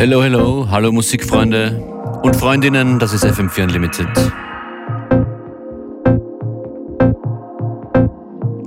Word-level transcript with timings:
Hello, 0.00 0.22
hello, 0.22 0.64
hallo 0.70 0.92
Musikfreunde 0.92 1.72
und 2.22 2.36
Freundinnen, 2.36 3.00
das 3.00 3.12
ist 3.12 3.24
FM4 3.24 3.64
Unlimited. 3.64 4.06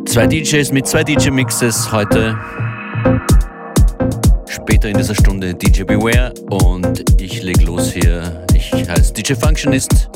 Zwei 0.05 0.27
DJs 0.27 0.73
mit 0.73 0.88
zwei 0.88 1.05
DJ-Mixes 1.05 1.90
heute. 1.90 2.38
Später 4.45 4.90
in 4.90 4.98
dieser 4.98 5.16
Stunde 5.16 5.54
DJ 5.54 5.84
Beware 5.84 6.34
und 6.49 7.21
ich 7.21 7.41
leg 7.41 7.63
los 7.66 7.93
hier. 7.93 8.45
Ich 8.54 8.73
heiße 8.73 9.13
DJ 9.13 9.35
Functionist. 9.35 10.09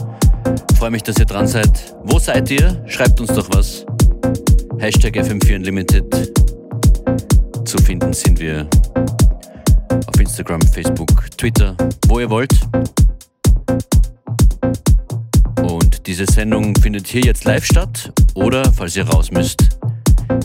Freue 0.78 0.92
mich, 0.92 1.04
dass 1.04 1.18
ihr 1.18 1.26
dran 1.26 1.48
seid. 1.48 1.96
Wo 2.04 2.20
seid 2.20 2.52
ihr? 2.52 2.84
Schreibt 2.88 3.22
uns 3.22 3.34
doch 3.34 3.48
was. 3.54 3.86
Hashtag 4.80 5.16
FM4 5.16 5.56
Unlimited. 5.56 6.34
Zu 7.64 7.78
finden 7.78 8.12
sind 8.12 8.38
wir 8.38 8.68
auf 10.08 10.20
Instagram, 10.20 10.62
Facebook, 10.62 11.30
Twitter, 11.38 11.76
wo 12.08 12.20
ihr 12.20 12.30
wollt. 12.30 12.54
Und 15.62 16.06
diese 16.08 16.26
Sendung 16.26 16.76
findet 16.76 17.08
hier 17.08 17.22
jetzt 17.22 17.46
live 17.46 17.66
statt 17.66 18.12
oder, 18.34 18.72
falls 18.72 18.96
ihr 18.96 19.08
raus 19.08 19.32
müsst, 19.32 19.78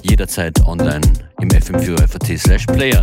jederzeit 0.03 0.65
online 0.67 1.07
im 1.41 1.49
fm4 1.49 2.39
slash 2.39 2.67
player. 2.67 3.03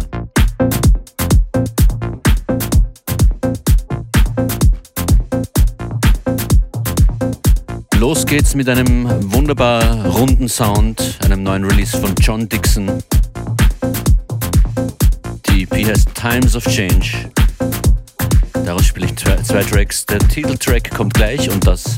Los 7.99 8.25
geht's 8.25 8.53
mit 8.53 8.69
einem 8.69 9.07
wunderbar 9.33 10.05
runden 10.05 10.47
Sound, 10.47 11.17
einem 11.25 11.43
neuen 11.43 11.65
Release 11.65 11.97
von 11.97 12.13
John 12.21 12.47
Dixon. 12.47 13.03
EP 15.71 15.87
heißt 15.87 16.13
Times 16.13 16.55
of 16.55 16.63
Change. 16.65 17.29
Daraus 18.65 18.85
spiele 18.85 19.07
ich 19.07 19.15
zwei 19.15 19.63
Tracks. 19.63 20.05
Der 20.05 20.19
Titeltrack 20.19 20.91
kommt 20.91 21.13
gleich 21.13 21.49
und 21.49 21.65
das 21.65 21.95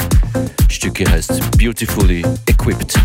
Stück 0.70 0.98
hier 0.98 1.10
heißt 1.10 1.58
Beautifully 1.58 2.24
Equipped. 2.46 2.96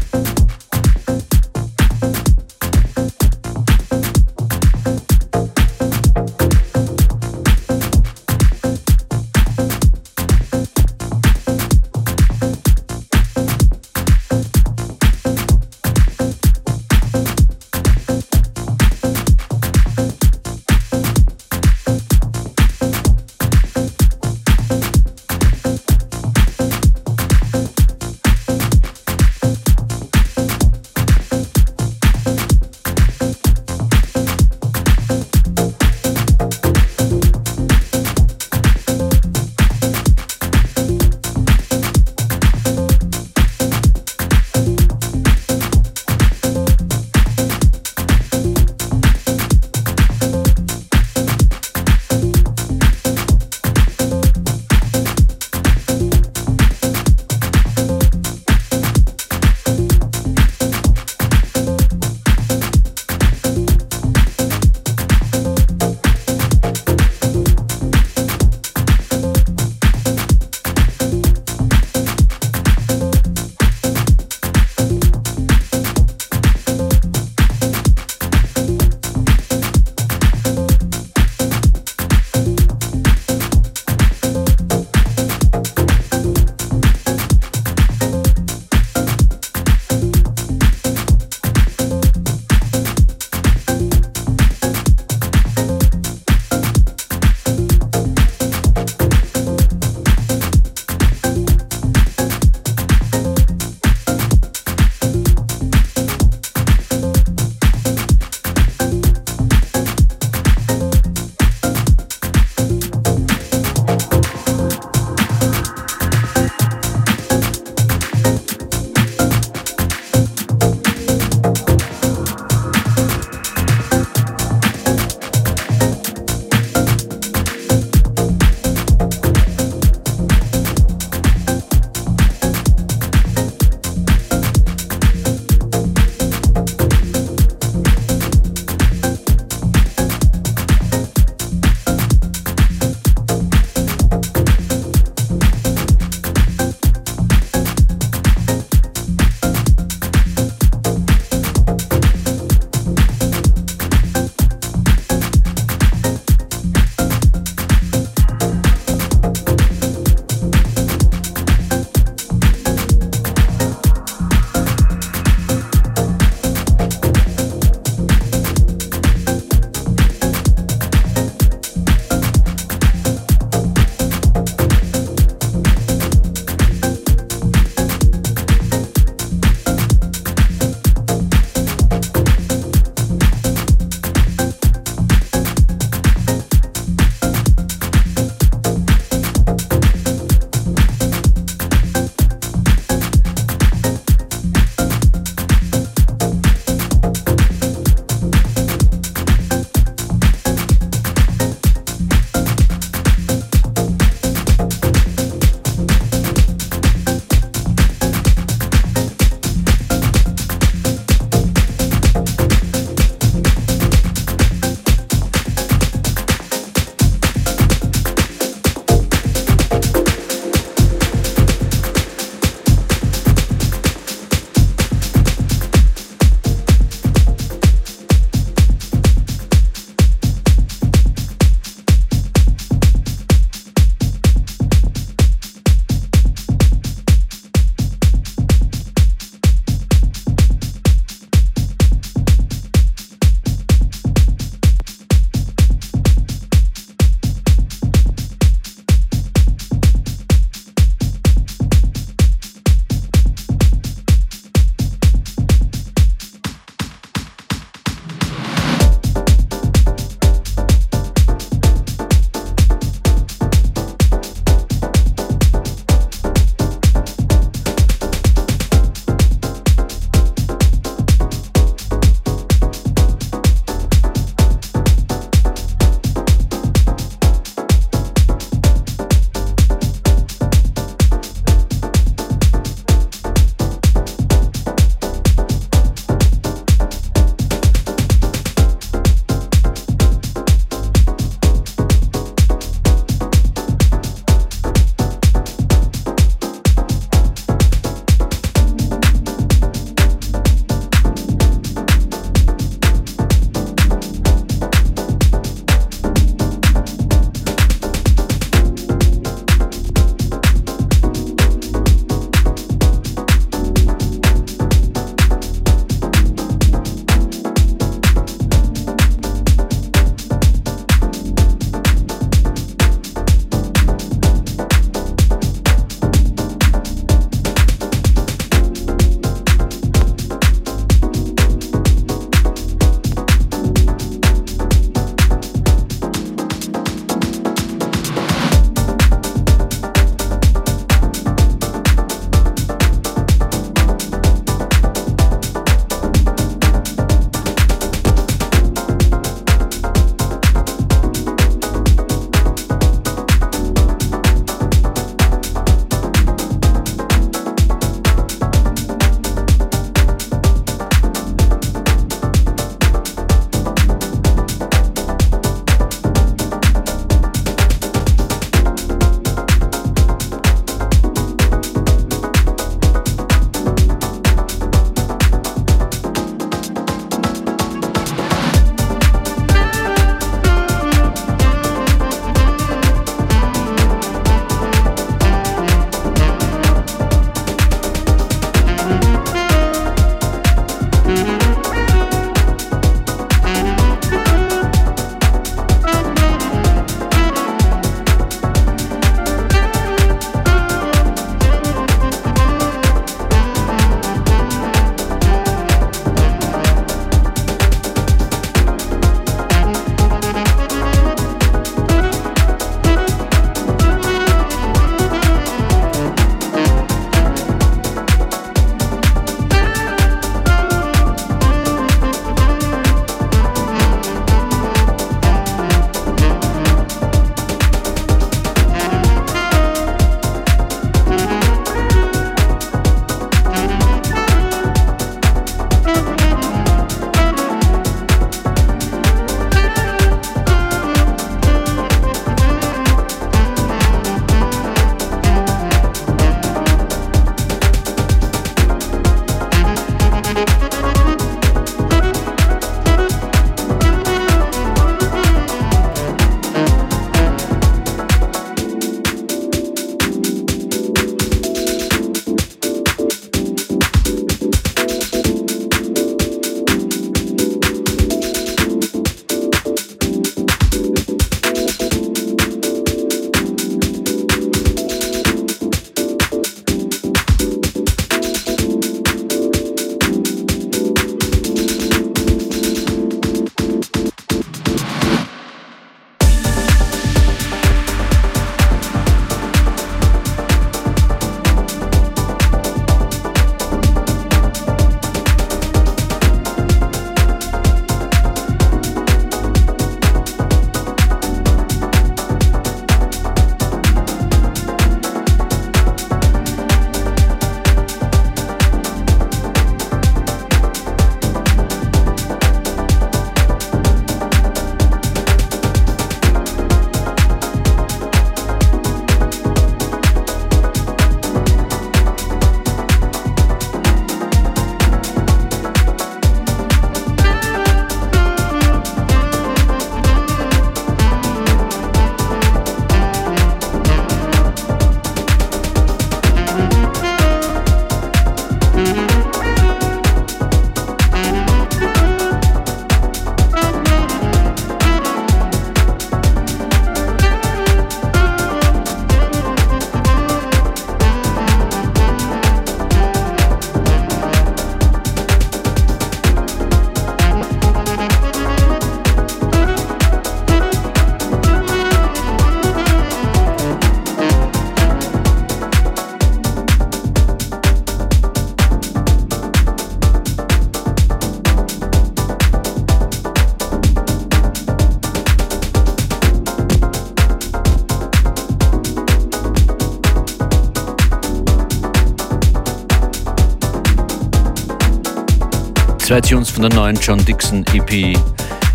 Zwei 586.15 586.21
Tunes 586.21 586.49
von 586.49 586.63
der 586.63 586.73
neuen 586.73 586.97
John 587.01 587.19
Dixon 587.25 587.65
EP 587.73 588.17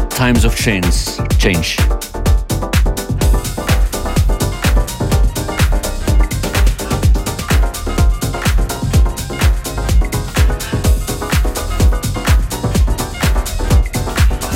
Times 0.09 0.43
of 0.43 0.53
Change. 0.53 0.89
Change. 1.37 1.77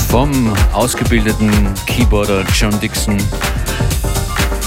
Vom 0.09 0.53
ausgebildeten 0.73 1.49
Keyboarder 1.85 2.43
John 2.53 2.77
Dixon 2.81 3.15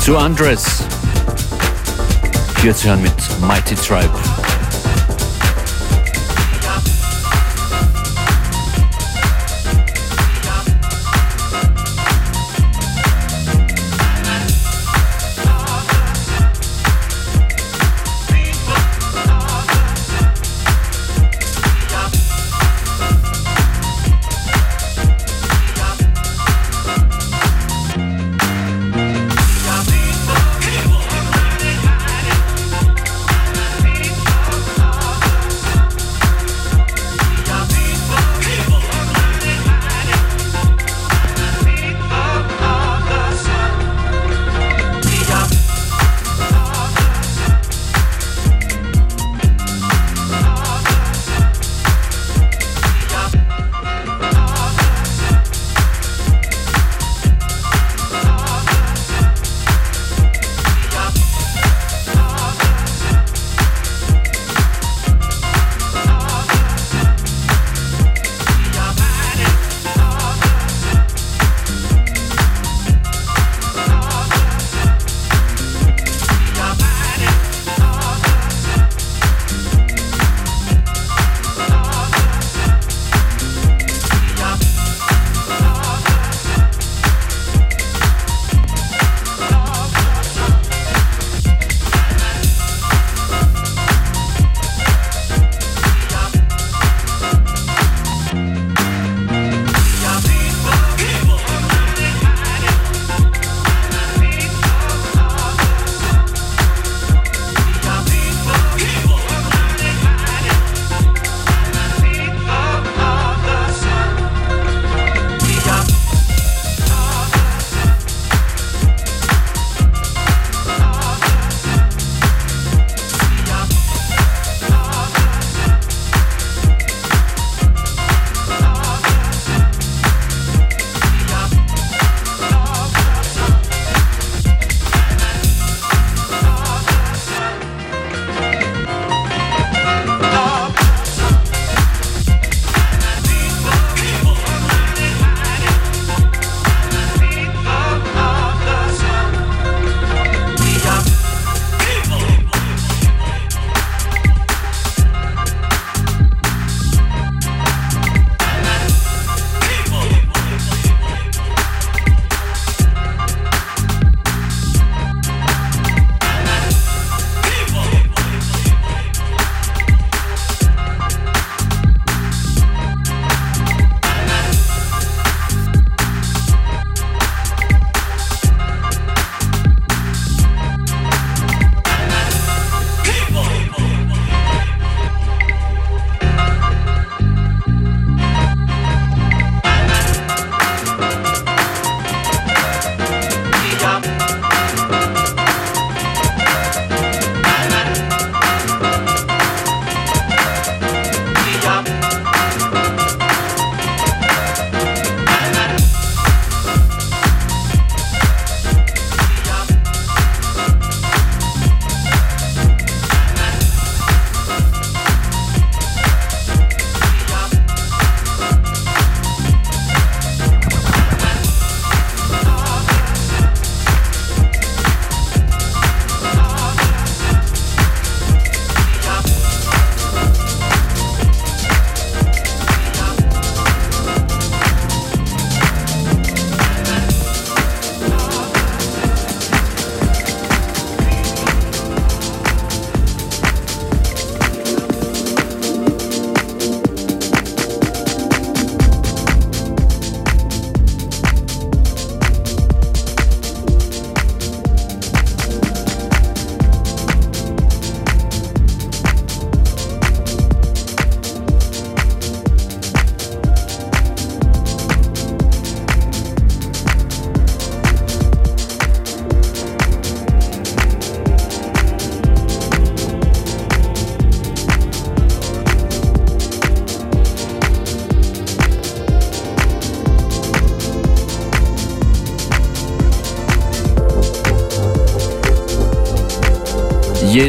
zu 0.01 0.17
Andres. 0.17 0.85
Hier 2.63 2.75
zu 2.75 2.89
hören 2.89 3.03
mit 3.03 3.13
Mighty 3.47 3.75
Tribe. 3.75 4.36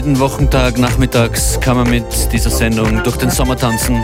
Jeden 0.07 0.21
Wochentag 0.21 0.77
nachmittags 0.77 1.59
kann 1.59 1.75
man 1.75 1.89
mit 1.89 2.05
dieser 2.31 2.49
Sendung 2.49 3.03
durch 3.03 3.17
den 3.17 3.29
Sommer 3.29 3.57
tanzen. 3.57 4.01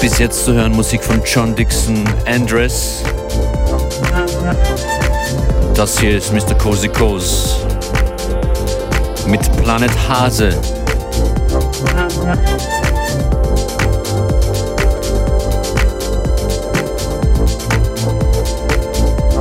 Bis 0.00 0.16
jetzt 0.16 0.46
zu 0.46 0.54
hören 0.54 0.72
Musik 0.72 1.04
von 1.04 1.20
John 1.26 1.54
Dixon, 1.54 2.04
Andres. 2.24 3.02
Das 5.74 5.98
hier 5.98 6.16
ist 6.16 6.32
Mr. 6.32 6.54
Cozy 6.54 6.88
Coz 6.88 7.56
mit 9.26 9.42
Planet 9.62 9.92
Hase. 10.08 10.58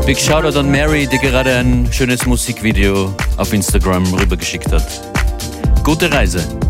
Big 0.05 0.19
Shoutout 0.19 0.59
an 0.59 0.69
Mary, 0.69 1.07
die 1.07 1.17
gerade 1.17 1.55
ein 1.55 1.87
schönes 1.91 2.25
Musikvideo 2.25 3.15
auf 3.37 3.53
Instagram 3.53 4.03
rübergeschickt 4.13 4.69
hat. 4.69 4.85
Gute 5.81 6.11
Reise! 6.11 6.62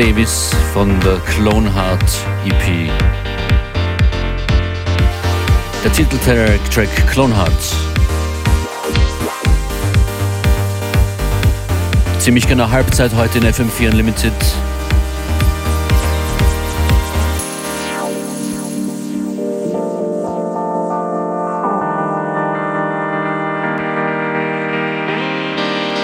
Davis 0.00 0.50
von 0.72 0.98
der 1.00 1.18
Clone 1.18 1.70
Heart 1.74 2.02
EP. 2.46 2.90
Der 5.84 5.92
Titeltrack 5.92 6.88
Clone 7.10 7.36
Heart. 7.36 7.52
Ziemlich 12.18 12.48
genau 12.48 12.70
Halbzeit 12.70 13.14
heute 13.14 13.40
in 13.40 13.44
FM4 13.44 13.90
Unlimited. 13.90 14.32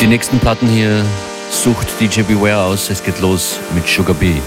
Die 0.02 0.06
nächsten 0.06 0.38
Platten 0.38 0.68
hier 0.68 1.02
sucht 1.50 1.88
DJ 2.00 2.22
Beware 2.22 2.64
aus. 2.64 2.90
Es 2.90 3.02
geht 3.02 3.20
los 3.20 3.58
mit 3.74 3.88
Sugar 3.88 4.14
Bee. 4.14 4.40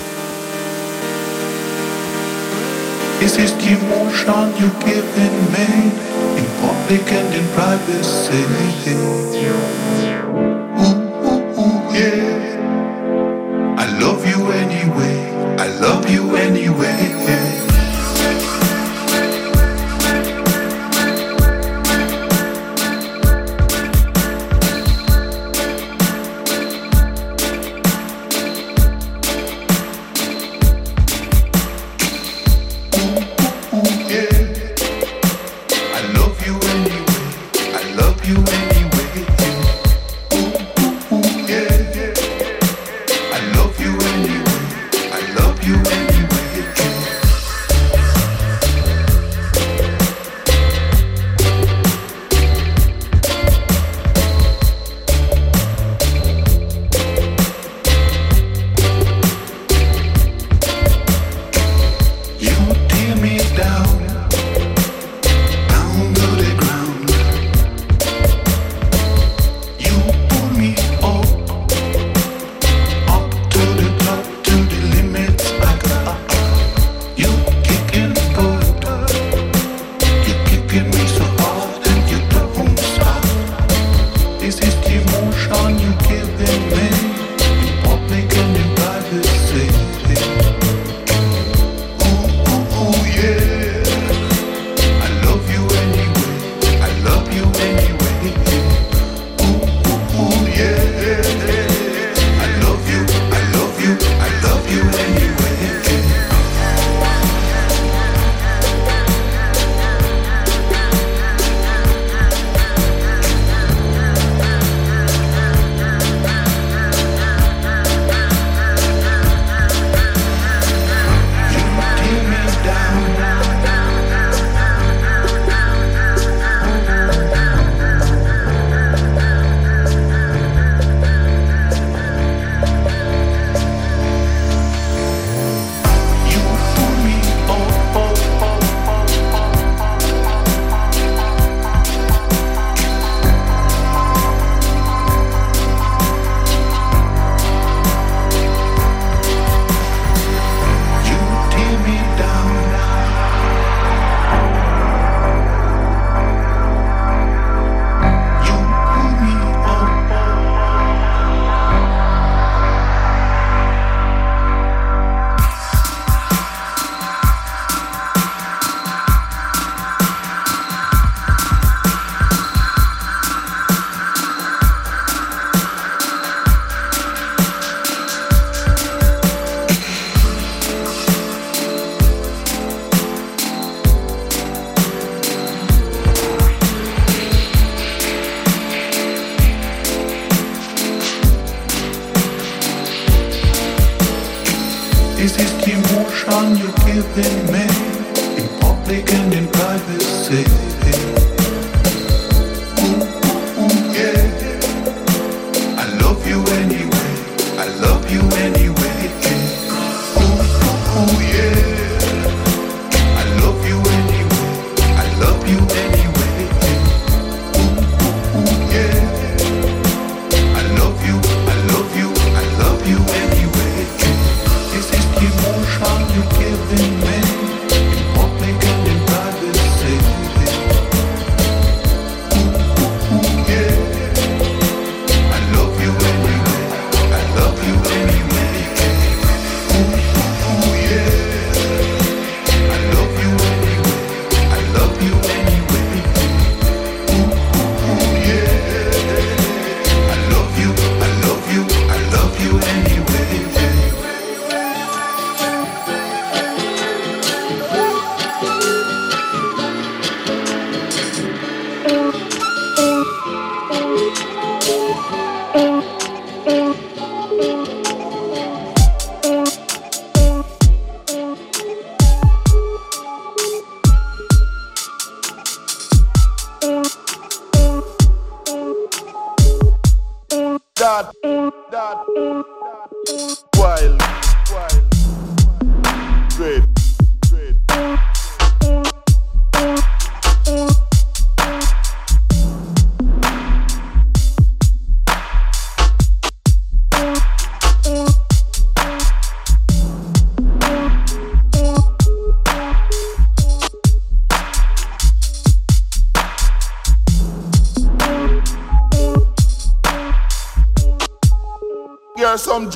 This 3.19 3.37
is 3.37 3.53
the 3.57 3.73
emotion 3.73 4.55
you 4.57 4.69
giving 4.79 5.51
me 5.51 5.91
in 6.37 6.45
public 6.61 7.11
and 7.11 7.35
in 7.35 7.45
privacy. 7.53 10.08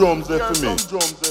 Drums 0.03 0.27
there 0.27 0.39
for 0.39 0.61
me. 0.61 1.22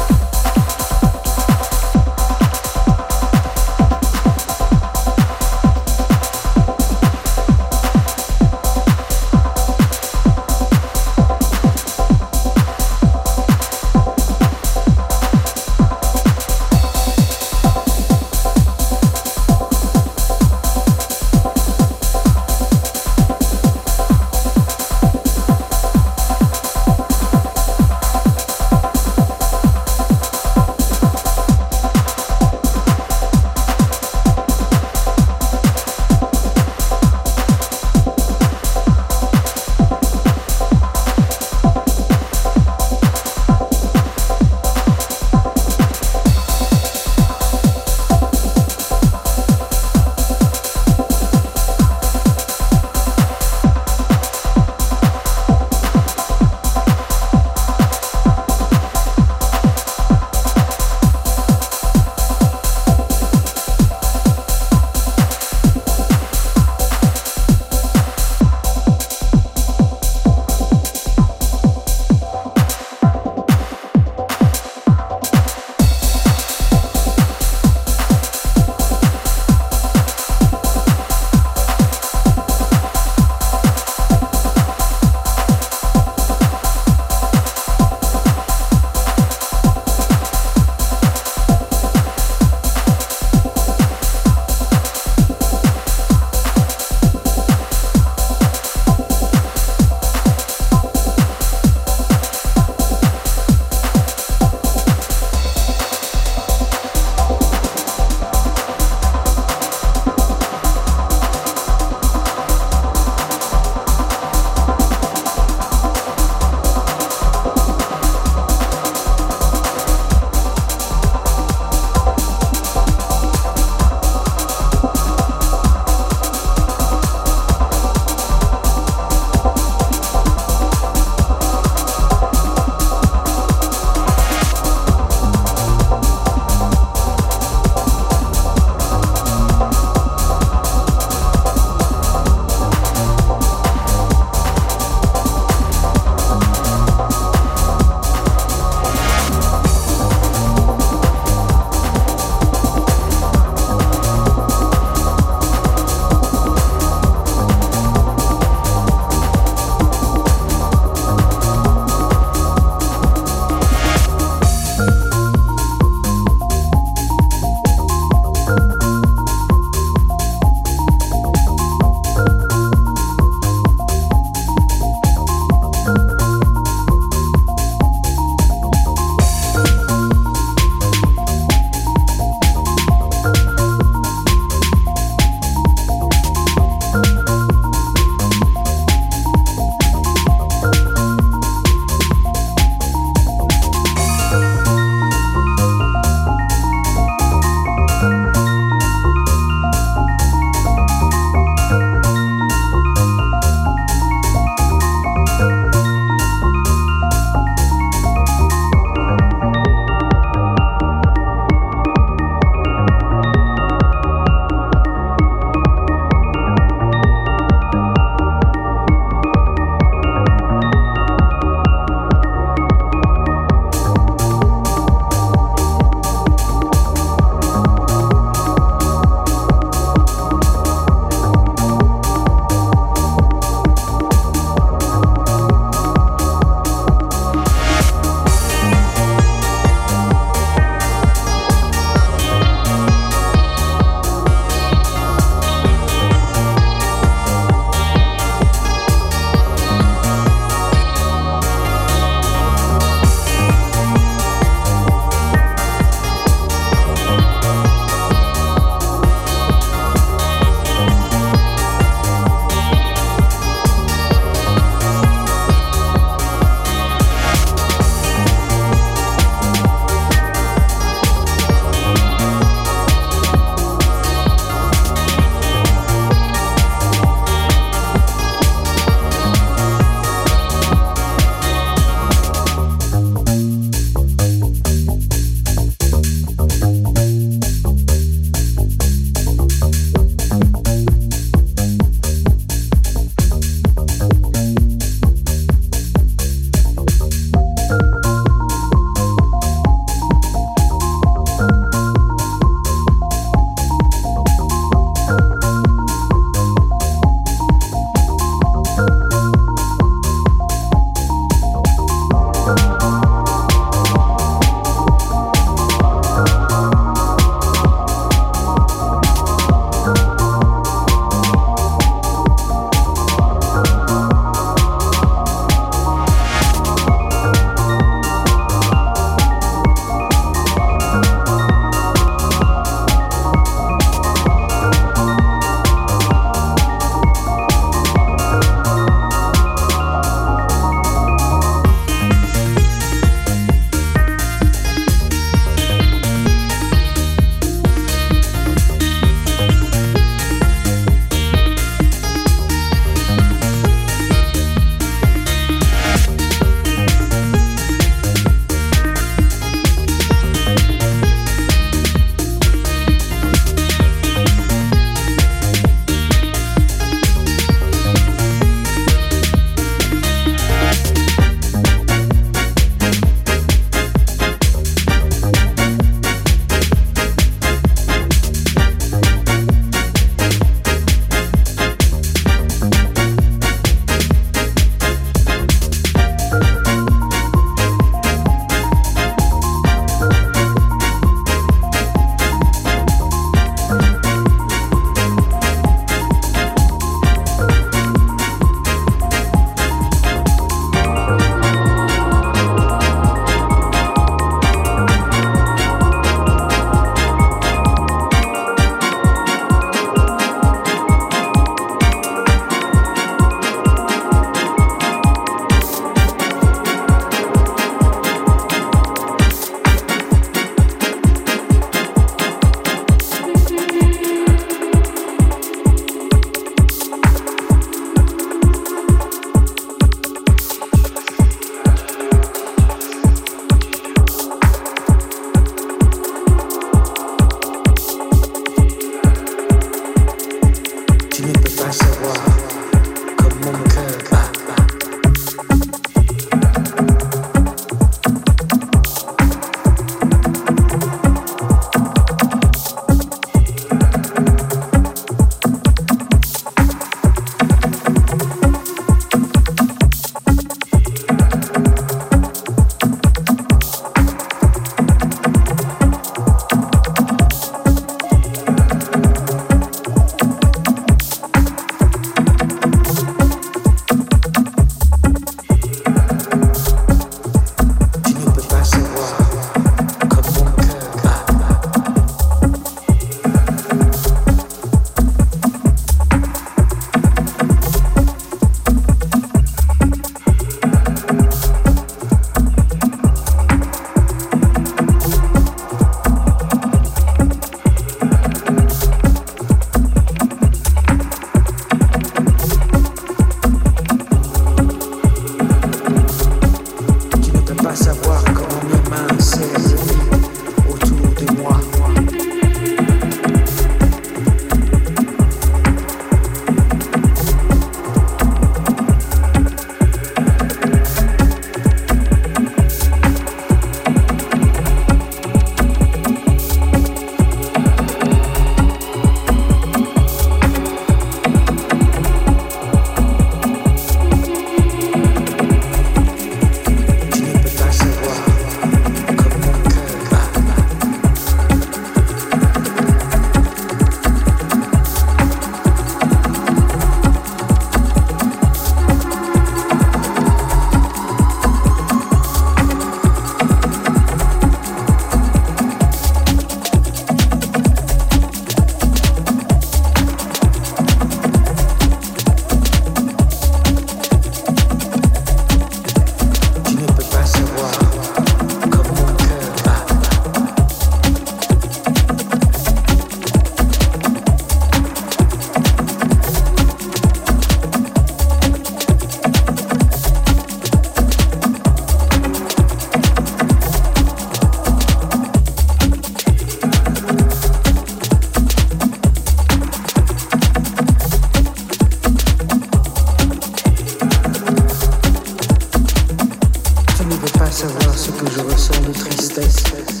Que 598.11 598.29
je 598.31 598.41
ressens 598.41 598.81
de 598.81 598.91
tristesse. 598.91 600.00